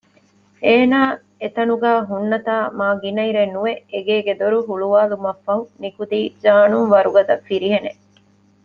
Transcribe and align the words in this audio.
އޭނާ 0.65 0.99
އެތަނުގައި 1.41 2.01
ހުންނަތާ 2.09 2.55
މާ 2.77 2.87
ގިނައިރެއްނުވެ 3.01 3.71
އެގޭގެ 3.91 4.33
ދޮރު 4.39 4.59
ހުޅުވާލުމަށްފަހު 4.67 5.63
ނިކުތީ 5.81 6.19
ޖާނުން 6.43 6.89
ވަރުގަދަ 6.93 7.35
ފިރިހެނެއް 7.47 8.01